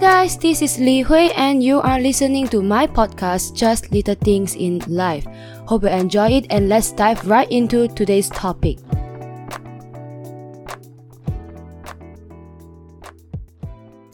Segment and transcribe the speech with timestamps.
[0.00, 4.54] guys, this is Li Hui and you are listening to my podcast Just Little Things
[4.54, 5.26] in Life.
[5.68, 8.78] Hope you enjoy it and let's dive right into today's topic.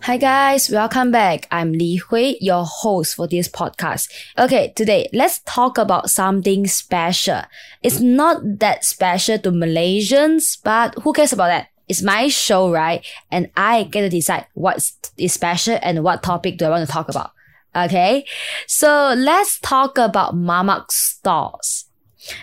[0.03, 1.47] Hi guys, welcome back.
[1.53, 4.11] I'm Li Hui, your host for this podcast.
[4.37, 7.43] Okay, today let's talk about something special.
[7.85, 11.69] It's not that special to Malaysians, but who cares about that?
[11.89, 13.05] It's my show, right?
[13.31, 16.93] And I get to decide what is special and what topic do I want to
[16.93, 17.33] talk about.
[17.75, 18.25] Okay,
[18.67, 21.86] so let's talk about mamak stalls.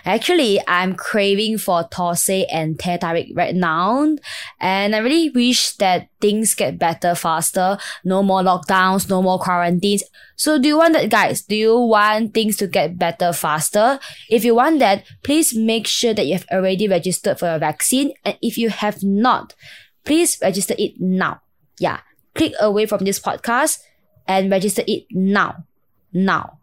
[0.04, 4.16] Actually, I'm craving for thosai and teh tarik right now.
[4.60, 7.78] And I really wish that things get better faster.
[8.04, 10.02] No more lockdowns, no more quarantines.
[10.36, 11.42] So do you want that, guys?
[11.42, 13.98] Do you want things to get better faster?
[14.28, 18.12] If you want that, please make sure that you have already registered for your vaccine.
[18.24, 19.54] And if you have not,
[20.04, 21.40] please register it now.
[21.78, 22.00] Yeah.
[22.34, 23.78] Click away from this podcast
[24.26, 25.64] and register it now.
[26.12, 26.58] Now.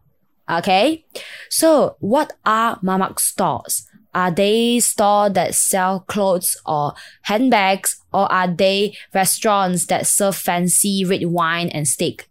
[0.52, 1.06] Okay.
[1.50, 3.88] So what are mamak stores?
[4.14, 11.06] Are they stores that sell clothes or handbags or are they restaurants that serve fancy
[11.06, 12.28] red wine and steak?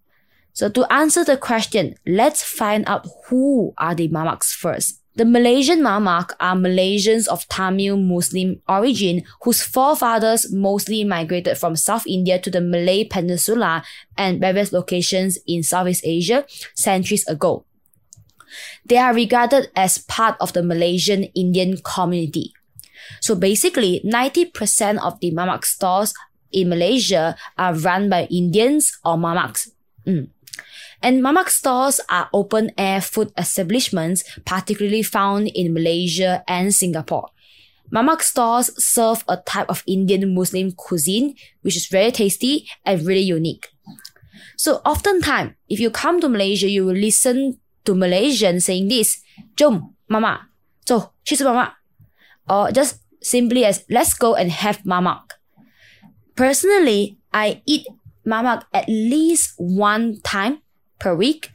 [0.53, 5.01] So to answer the question, let's find out who are the mamaks first.
[5.17, 12.07] The Malaysian mamak are Malaysians of Tamil Muslim origin whose forefathers mostly migrated from South
[12.07, 13.83] India to the Malay Peninsula
[14.17, 17.65] and various locations in Southeast Asia centuries ago.
[18.85, 22.53] They are regarded as part of the Malaysian Indian community.
[23.21, 26.15] So basically, 90% of the mamak stores
[26.53, 29.71] in Malaysia are run by Indians or mamaks.
[30.07, 30.29] Mm.
[31.03, 37.29] And mamak stores are open air food establishments, particularly found in Malaysia and Singapore.
[37.93, 43.23] Mamak stores serve a type of Indian Muslim cuisine, which is very tasty and really
[43.23, 43.69] unique.
[44.57, 49.23] So oftentimes, if you come to Malaysia, you will listen to Malaysian saying this,
[49.57, 50.51] Jom, mama,
[50.91, 51.77] so, mama.
[52.49, 55.39] Or just simply as, let's go and have mamak.
[56.35, 57.87] Personally, I eat
[58.27, 60.63] mamak at least one time
[60.99, 61.51] per week.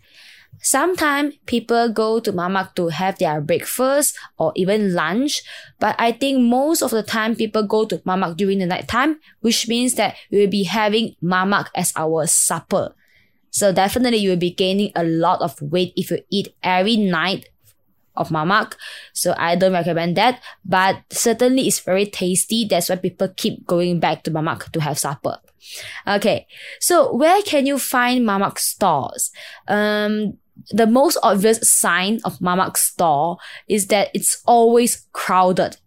[0.62, 5.44] Sometimes people go to mamak to have their breakfast or even lunch,
[5.80, 9.20] but I think most of the time people go to mamak during the night time,
[9.42, 12.96] which means that we will be having mamak as our supper.
[13.56, 17.48] So definitely you will be gaining a lot of weight if you eat every night
[18.18, 18.74] of mamak.
[19.14, 22.66] So I don't recommend that, but certainly it's very tasty.
[22.66, 25.38] That's why people keep going back to mamak to have supper.
[26.06, 26.48] Okay.
[26.82, 29.32] So where can you find mamak stores?
[29.70, 30.34] Um,
[30.72, 33.38] the most obvious sign of mamak store
[33.70, 35.78] is that it's always crowded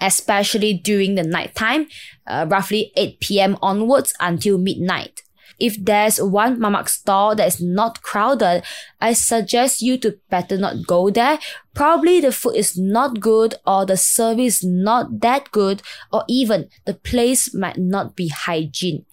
[0.00, 1.88] especially during the nighttime,
[2.28, 3.56] uh, roughly 8 p.m.
[3.60, 5.22] onwards until midnight.
[5.58, 8.62] If there's one mamak store that is not crowded,
[9.00, 11.38] I suggest you to better not go there.
[11.74, 15.82] Probably the food is not good or the service not that good
[16.12, 19.04] or even the place might not be hygiene.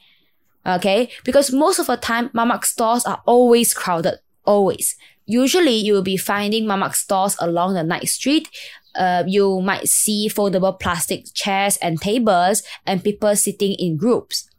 [0.66, 1.10] Okay?
[1.24, 4.20] Because most of the time, mamak stores are always crowded.
[4.46, 4.96] Always.
[5.26, 8.50] Usually, you will be finding mamak stores along the night street.
[8.94, 14.50] Uh, you might see foldable plastic chairs and tables and people sitting in groups.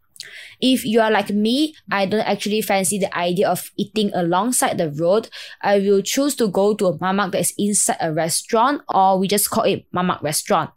[0.60, 4.91] If you are like me, I don't actually fancy the idea of eating alongside the
[4.91, 5.28] road.
[5.62, 9.28] I will choose to go to a mamak that is inside a restaurant or we
[9.28, 10.70] just call it mamak restaurant.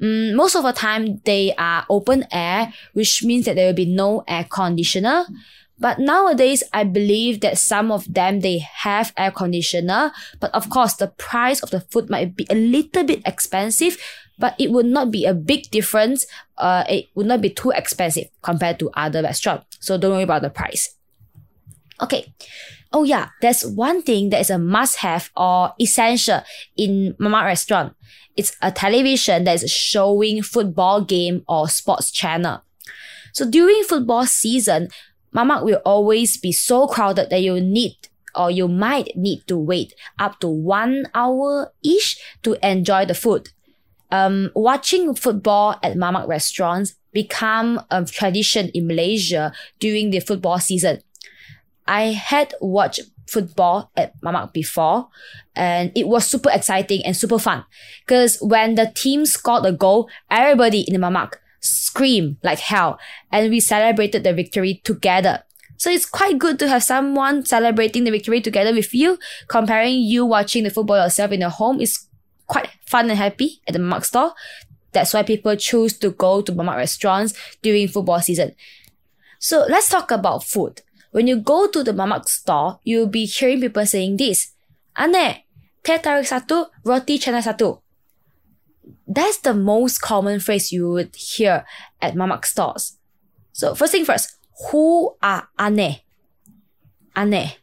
[0.00, 3.86] Mm, most of the time, they are open air, which means that there will be
[3.86, 5.26] no air conditioner.
[5.80, 10.94] But nowadays, I believe that some of them they have air conditioner, but of course
[10.94, 13.96] the price of the food might be a little bit expensive
[14.38, 16.26] but it would not be a big difference.
[16.56, 19.78] Uh, it would not be too expensive compared to other restaurants.
[19.80, 20.94] So don't worry about the price.
[22.00, 22.32] Okay.
[22.92, 26.40] Oh yeah, there's one thing that is a must-have or essential
[26.76, 27.94] in Mamak restaurant.
[28.34, 32.62] It's a television that is showing football game or sports channel.
[33.34, 34.88] So during football season,
[35.34, 37.96] Mamak will always be so crowded that you need
[38.34, 43.50] or you might need to wait up to one hour each to enjoy the food
[44.10, 51.00] um, watching football at mamak restaurants become a tradition in Malaysia during the football season.
[51.86, 55.08] I had watched football at mamak before
[55.54, 57.64] and it was super exciting and super fun
[58.06, 62.98] because when the team scored a goal, everybody in the mamak screamed like hell
[63.32, 65.42] and we celebrated the victory together.
[65.76, 69.16] So it's quite good to have someone celebrating the victory together with you.
[69.46, 72.07] Comparing you watching the football yourself in your home is
[72.48, 74.32] quite fun and happy at the mamak store.
[74.92, 78.56] That's why people choose to go to mamak restaurants during football season.
[79.38, 80.82] So let's talk about food.
[81.10, 84.52] when you go to the mamak store, you'll be hearing people saying this.
[84.96, 85.44] Aneh,
[85.82, 87.80] teh tarik satu, roti canai satu.
[89.06, 91.64] That's the most common phrase you would hear
[92.00, 92.96] at mamak stores.
[93.52, 94.36] So first thing first,
[94.70, 96.02] who are Ane?
[97.16, 97.56] Aneh.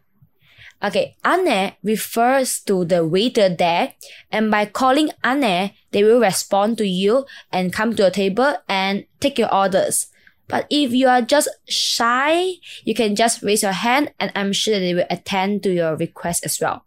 [0.85, 3.93] Okay, aneh refers to the waiter there,
[4.29, 9.05] and by calling aneh, they will respond to you and come to your table and
[9.19, 10.07] take your orders.
[10.47, 14.79] But if you are just shy, you can just raise your hand and I'm sure
[14.79, 16.85] they will attend to your request as well.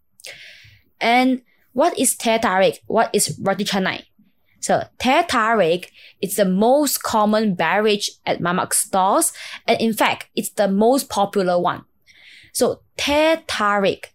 [1.00, 1.42] And
[1.72, 2.78] what is teh tarik?
[2.86, 4.04] What is roti canai?
[4.60, 5.90] So teh tarik
[6.22, 9.32] is the most common beverage at mamak stores,
[9.66, 11.82] and in fact, it's the most popular one.
[12.58, 14.12] So teh tarik,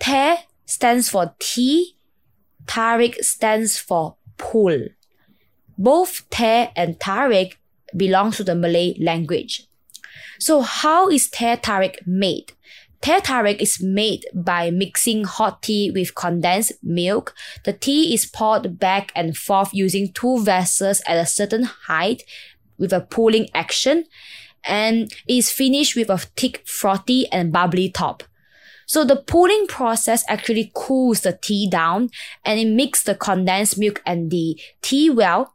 [0.00, 1.94] teh stands for tea,
[2.66, 4.88] tarik stands for pull.
[5.78, 7.60] Both teh and tarik
[7.96, 9.68] belongs to the Malay language.
[10.40, 12.52] So how is teh tarik made?
[13.00, 17.32] Teh tarik is made by mixing hot tea with condensed milk.
[17.62, 22.24] The tea is poured back and forth using two vessels at a certain height
[22.76, 24.06] with a pulling action
[24.66, 28.22] and is finished with a thick, frothy and bubbly top.
[28.86, 32.10] So the pulling process actually cools the tea down
[32.44, 35.54] and it mixes the condensed milk and the tea well.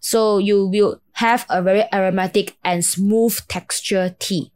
[0.00, 4.52] So you will have a very aromatic and smooth texture tea.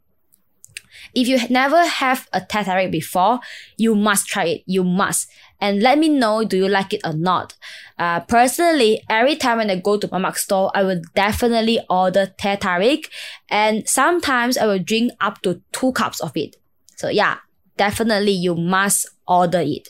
[1.15, 3.41] If you never have a tarik before,
[3.77, 4.63] you must try it.
[4.67, 5.29] You must.
[5.61, 7.55] And let me know, do you like it or not?
[7.99, 12.57] Uh, personally, every time when I go to Mamak store, I will definitely order teh
[12.57, 13.09] tarik.
[13.49, 16.57] And sometimes I will drink up to two cups of it.
[16.97, 17.37] So yeah,
[17.77, 19.89] definitely you must order it.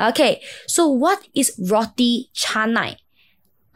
[0.00, 2.96] Okay, so what is roti canai?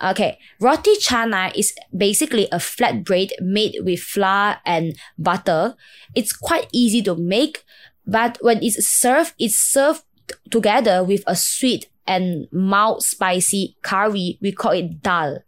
[0.02, 5.76] Okay, roti canai is basically a flat bread made with flour and butter.
[6.16, 7.64] It's quite easy to make,
[8.04, 10.02] but when it's served, it's served
[10.50, 14.38] together with a sweet and mild spicy curry.
[14.40, 15.44] We call it dal.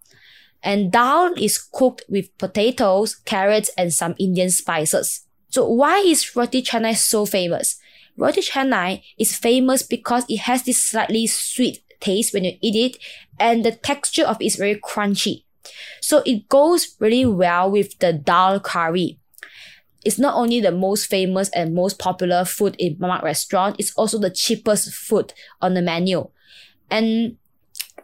[0.63, 5.27] And dal is cooked with potatoes, carrots, and some Indian spices.
[5.49, 7.81] So why is roti canai so famous?
[8.17, 13.03] Roti canai is famous because it has this slightly sweet taste when you eat it
[13.39, 15.45] and the texture of it is very crunchy.
[16.01, 19.19] So it goes really well with the dal curry.
[20.05, 24.19] It's not only the most famous and most popular food in Mamak restaurant, it's also
[24.19, 25.33] the cheapest food
[25.63, 26.29] on the menu.
[26.91, 27.39] And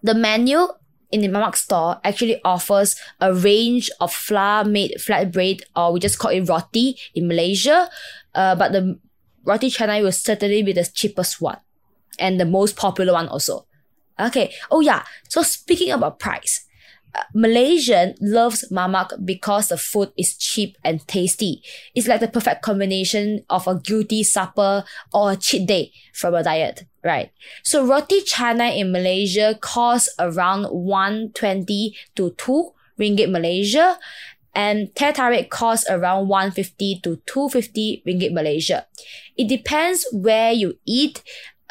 [0.02, 0.66] the menu
[1.10, 6.18] in the Mamak store actually offers a range of flour made flatbread or we just
[6.18, 7.90] call it roti in Malaysia.
[8.34, 8.98] Uh, but the
[9.44, 11.58] roti canai will certainly be the cheapest one
[12.18, 13.66] and the most popular one also.
[14.20, 14.52] Okay.
[14.70, 15.04] Oh yeah.
[15.28, 16.66] So speaking about price,
[17.14, 21.62] uh, Malaysian loves mamak because the food is cheap and tasty.
[21.94, 26.42] It's like the perfect combination of a guilty supper or a cheat day from a
[26.42, 27.32] diet, right?
[27.64, 33.98] So roti canai in Malaysia costs around 120 to 2 ringgit Malaysia
[34.54, 38.86] and teh tarik costs around 150 to 250 ringgit Malaysia.
[39.36, 41.22] It depends where you eat.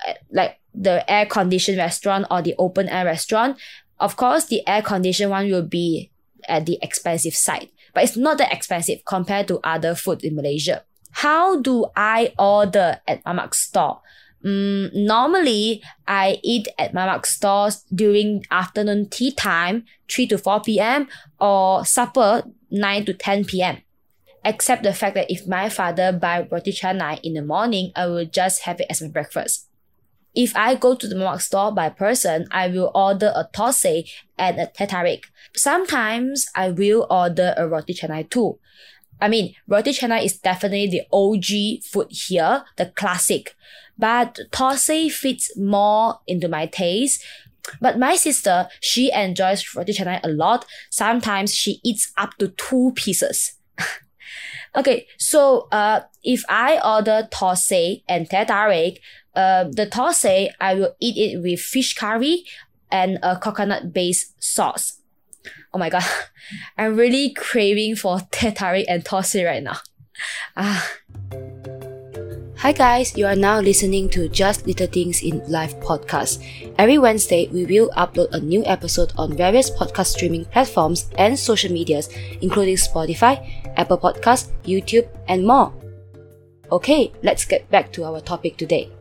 [0.07, 3.58] Uh, like the air conditioned restaurant or the open air restaurant,
[4.00, 6.10] of course, the air conditioned one will be
[6.48, 10.84] at the expensive side, but it's not that expensive compared to other food in Malaysia.
[11.12, 14.00] How do I order at Mamak store?
[14.46, 21.10] Mm, normally, I eat at Mamak stores during afternoon tea time, 3 to 4 p.m.,
[21.42, 23.82] or supper, 9 to 10 p.m.
[24.46, 28.25] Except the fact that if my father buy roti canai in the morning, I will
[28.25, 29.69] just have it as my breakfast.
[30.39, 34.58] If I go to the mamak store by person, I will order a thosai and
[34.58, 35.24] a teh tarik.
[35.53, 38.58] Sometimes I will order a roti canai too.
[39.19, 43.53] I mean, roti canai is definitely the OG food here, the classic.
[43.98, 47.22] But thosai fits more into my taste.
[47.81, 50.65] But my sister, she enjoys roti canai a lot.
[50.89, 53.55] Sometimes she eats up to two pieces.
[54.77, 59.01] okay, so uh, if I order thosai and teh tarik,
[59.39, 62.43] uh, the thosai, I will eat it with fish curry
[62.91, 65.00] and a coconut based sauce.
[65.74, 66.03] Oh my god,
[66.77, 69.79] I'm really craving for teh tarik and thosai right now.
[70.58, 70.84] Ah.
[72.60, 76.43] Hi guys, you are now listening to Just Little Things in Life podcast.
[76.75, 81.72] Every Wednesday, we will upload a new episode on various podcast streaming platforms and social
[81.72, 83.39] medias, including Spotify,
[83.79, 85.72] Apple Podcasts, YouTube, and more.
[86.69, 88.91] Okay, let's get back to our topic today.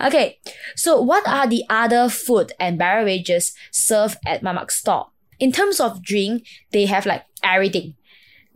[0.00, 0.38] Okay,
[0.74, 5.08] so what are the other food and beverages served at Mamak store?
[5.38, 7.94] In terms of drink, they have like everything.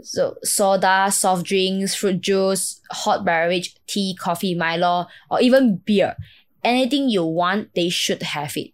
[0.02, 6.16] So soda, soft drinks, fruit juice, hot beverage, tea, coffee, Milo, or even beer.
[6.64, 8.72] Anything you want, they should have it.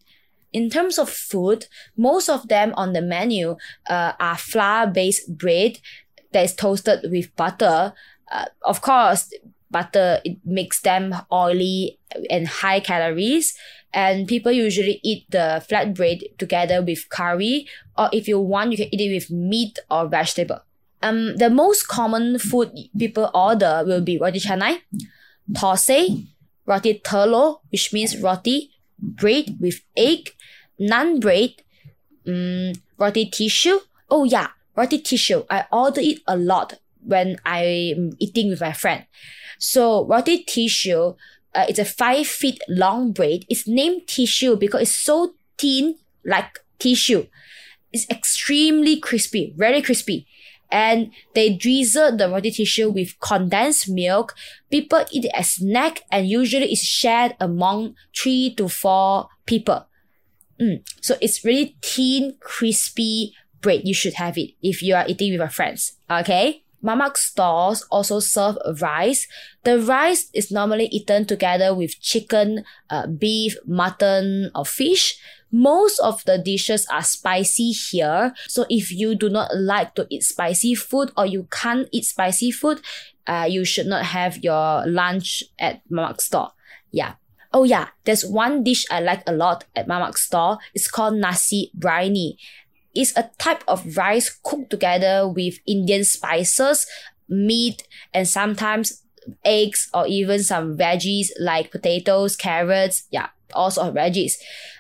[0.53, 3.57] In terms of food, most of them on the menu
[3.89, 5.79] uh, are flour-based bread
[6.33, 7.93] that is toasted with butter.
[8.31, 9.33] Uh, of course,
[9.71, 11.99] butter it makes them oily
[12.31, 13.55] and high calories.
[13.93, 18.89] And people usually eat the flatbread together with curry or if you want you can
[18.93, 20.61] eat it with meat or vegetable.
[21.03, 24.81] Um the most common food people order will be roti canai
[25.53, 26.27] thosai
[26.67, 30.31] roti telur which means roti bread with egg
[30.81, 31.55] naan bread
[32.27, 33.79] um, roti tissue.
[34.11, 35.45] Oh yeah roti tissue.
[35.49, 39.07] I order it a lot when i'm eating with my friend.
[39.59, 41.15] So roti tissue,
[41.57, 43.47] uh, it's a five feet long braid.
[43.49, 47.27] It's named tissue because it's so thin, like tissue.
[47.93, 50.27] It's extremely crispy, very crispy.
[50.71, 54.35] And they drizzle the roti tissue with condensed milk.
[54.71, 59.87] People eat it as snack and usually it's shared among three to four people.
[60.61, 60.83] Mm.
[61.01, 63.33] So it's really thin, crispy
[63.63, 63.83] bread.
[63.85, 65.99] You should have it if you are eating with your friends.
[66.11, 66.65] Okay.
[66.85, 69.27] Mamak stores also serve rice.
[69.65, 75.19] The rice is normally eaten together with chicken, uh, beef, mutton, or fish.
[75.51, 78.35] Most of the dishes are spicy here.
[78.49, 82.51] So if you do not like to eat spicy food or you can't eat spicy
[82.51, 82.81] food,
[83.27, 86.53] uh, you should not have your lunch at Mamak store.
[86.91, 87.15] Yeah.
[87.53, 90.59] Oh yeah, there's one dish I like a lot at Mamak store.
[90.75, 92.37] It's called nasi biryani
[92.97, 96.87] is a type of rice cooked together with Indian spices,
[97.29, 99.03] meat, and sometimes
[99.45, 104.35] eggs or even some veggies like potatoes, carrots, yeah, all of veggies.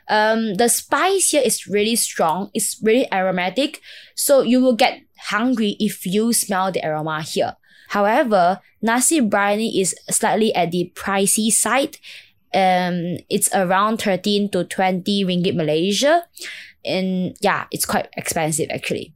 [0.08, 2.50] Um, the spice here is really strong.
[2.54, 3.80] It's really aromatic.
[4.14, 7.56] So you will get hungry if you smell the aroma here.
[7.88, 11.98] However, nasi biryani is slightly at the pricey side.
[12.54, 16.24] Um, it's around 13 to 20 ringgit Malaysia
[16.84, 19.12] and yeah, it's quite expensive actually.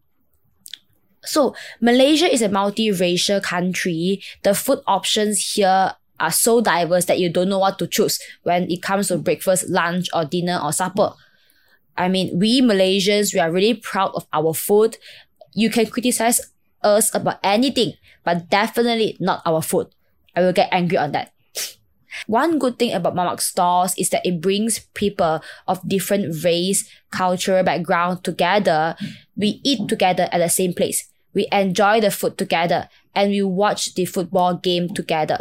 [1.25, 4.23] So Malaysia is a multiracial country.
[4.43, 8.71] The food options here are so diverse that you don't know what to choose when
[8.71, 11.13] it comes to breakfast, lunch, or dinner or supper.
[11.97, 14.97] I mean, we Malaysians, we are really proud of our food.
[15.55, 16.41] You can criticize
[16.83, 17.95] us about anything,
[18.25, 19.89] but definitely not our food.
[20.35, 21.33] I will get angry on that.
[22.27, 27.63] One good thing about Mamak stalls is that it brings people of different race, cultural
[27.63, 28.97] background together.
[29.37, 31.09] We eat together at the same place.
[31.35, 35.41] We enjoy the food together and we watch the football game together.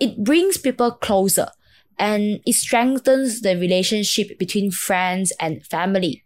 [0.00, 1.48] It brings people closer
[1.98, 6.23] and it strengthens the relationship between friends and family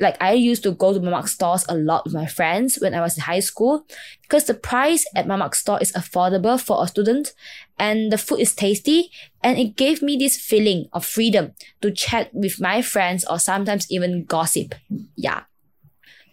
[0.00, 3.00] like I used to go to Mamak stores a lot with my friends when I
[3.00, 3.86] was in high school
[4.22, 7.34] because the price at Mamak store is affordable for a student
[7.78, 9.10] and the food is tasty
[9.42, 13.90] and it gave me this feeling of freedom to chat with my friends or sometimes
[13.90, 14.74] even gossip.
[15.16, 15.42] Yeah.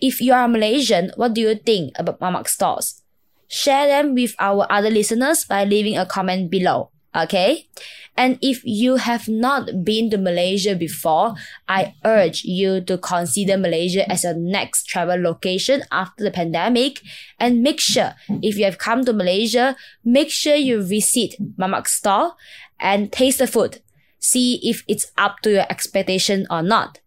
[0.02, 3.02] If you are Malaysian, what do you think about Mamak stores?
[3.50, 6.92] Share them with our other listeners by leaving a comment below.
[7.16, 7.68] Okay.
[8.16, 11.36] And if you have not been to Malaysia before,
[11.68, 17.02] I urge you to consider Malaysia as your next travel location after the pandemic.
[17.40, 18.14] And make sure
[18.44, 22.34] if you have come to Malaysia, make sure you visit Mamak store
[22.80, 23.82] and taste the food.
[24.20, 27.00] See if it's up to your expectation or not.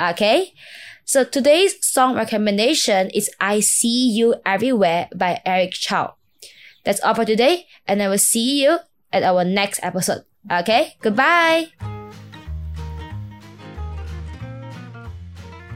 [0.00, 0.54] Okay.
[1.04, 6.14] So today's song recommendation is I See You Everywhere by Eric Chou.
[6.84, 8.78] That's all for today, and I will see you
[9.12, 10.24] at our next episode.
[10.50, 11.68] Okay, goodbye.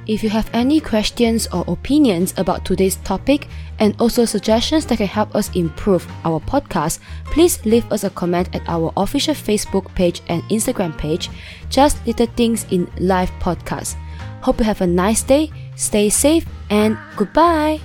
[0.07, 3.49] If you have any questions or opinions about today's topic
[3.79, 8.55] and also suggestions that can help us improve our podcast, please leave us a comment
[8.55, 11.31] at our official Facebook page and Instagram page,
[11.71, 13.97] Just Little Things in Life Podcast.
[14.43, 17.81] Hope you have a nice day, stay safe, and goodbye.